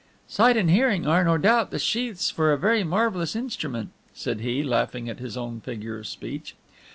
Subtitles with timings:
[0.27, 4.63] "Sight and hearing are, no doubt, the sheaths for a very marvelous instrument," said he,
[4.63, 6.55] laughing at his own figure of speech.